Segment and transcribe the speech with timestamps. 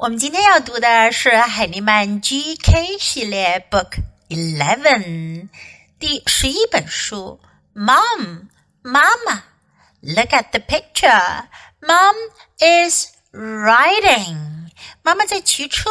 [0.00, 3.96] 我们今天要读的是海尼曼 GK 系列 Book
[4.28, 5.48] Eleven
[5.98, 7.40] 第十一本书。
[7.74, 8.48] Mom，
[8.82, 9.42] 妈妈，
[10.02, 11.46] Look at the picture.
[11.80, 12.14] Mom
[12.58, 14.68] is riding.
[15.02, 15.90] 妈妈在骑车。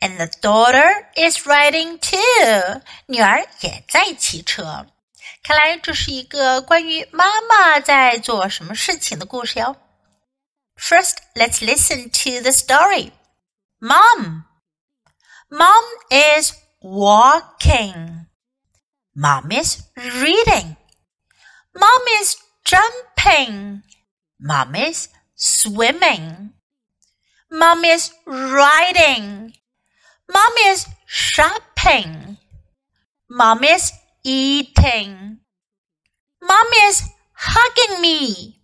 [0.00, 2.82] And the daughter is riding too.
[3.06, 4.86] 女儿也在骑车。
[5.42, 9.74] 看来这是一个关于妈妈在做什么事情的故事哟。
[10.75, 13.11] First, let's listen to the story.
[13.81, 14.45] Mom.
[15.51, 18.27] Mom is walking.
[19.15, 20.77] Mom is reading.
[21.75, 23.83] Mom is jumping.
[24.39, 26.53] Mom is swimming.
[27.51, 29.53] Mom is riding.
[30.31, 32.37] Mom is shopping.
[33.29, 33.91] Mom is
[34.23, 35.39] eating.
[36.41, 38.62] Mom is hugging me.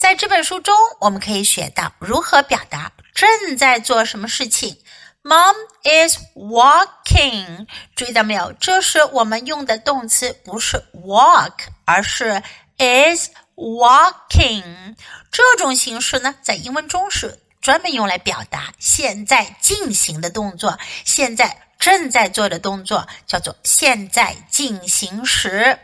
[0.00, 4.78] 在这本书中，我们可以学到如何表达正在做什么事情。
[5.22, 5.54] Mom
[5.84, 8.54] is walking，注意到没有？
[8.54, 11.52] 这是我们用的动词，不是 walk，
[11.84, 12.42] 而是
[12.78, 14.96] is walking。
[15.30, 25.78] 这种形式呢，在英文中是专门用来表达现在进行的动作，现在正在做的动作叫做现在进行时。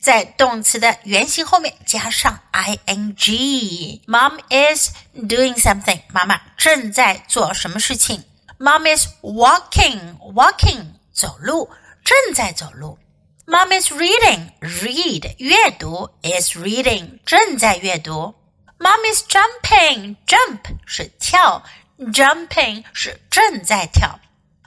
[0.00, 6.00] 在动词的原形后面加上 i n g。Mom is doing something。
[6.12, 8.24] 妈妈正在做什么事情？
[8.58, 11.70] Mom is walking walking 走路，
[12.04, 12.98] 正在走路。
[13.46, 18.34] Mom is reading read 阅读 is reading 正在阅读。
[18.78, 21.62] Mom is jumping jump 是跳，
[21.98, 24.18] jumping 是正在跳。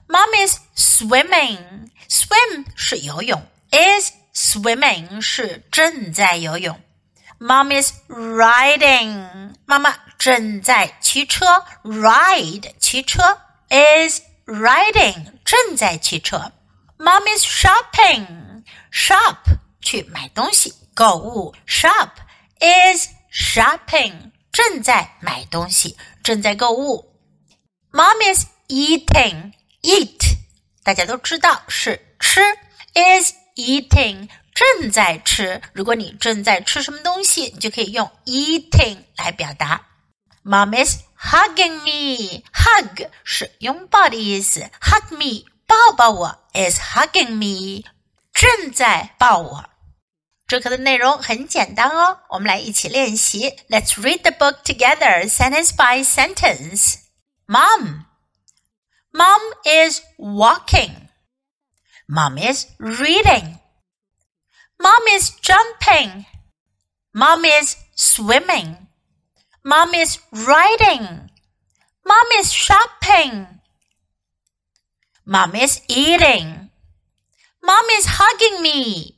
[0.07, 4.11] Mom is swimming swim 是游泳，is
[4.49, 6.81] Swimming 是正在游泳。
[7.39, 11.45] Mom is riding，妈妈正在骑车。
[11.83, 16.53] Ride 骑车 is riding 正在骑车。
[16.97, 19.37] Mom is shopping，shop
[19.81, 21.53] 去买东西购物。
[21.67, 22.09] Shop
[22.59, 27.13] is shopping 正在买东西，正在购物。
[27.91, 30.37] Mom is eating，eat
[30.83, 32.41] 大家都知道是吃。
[32.93, 35.61] Is eating 正在吃。
[35.73, 39.87] 如果你正在吃什么东西，你就可以用 eating 来表达。
[40.43, 42.43] Mom is hugging me.
[42.53, 44.69] Hug 是拥抱的意思。
[44.81, 47.83] Hug me，抱抱我，is hugging me，
[48.31, 49.65] 正在抱我。
[50.47, 53.49] 这课的内容很简单哦，我们来一起练习。
[53.67, 56.97] Let's read the book together, sentence by sentence.
[57.47, 58.05] Mom,
[59.11, 60.98] Mom is walking.
[62.09, 63.59] Mom is reading.
[64.77, 66.25] Mom is jumping.
[67.13, 68.87] Mom is swimming.
[69.63, 71.29] Mom is riding.
[72.05, 73.47] Mom is shopping.
[75.25, 76.69] Mom is eating.
[77.63, 79.15] Mom is hugging me.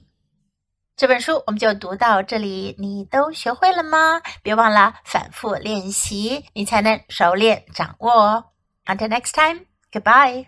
[0.95, 4.21] 这本书我们就读到这里，你都学会了吗？
[4.41, 8.45] 别忘了反复练习，你才能熟练掌握哦。
[8.85, 10.47] Until next time, goodbye.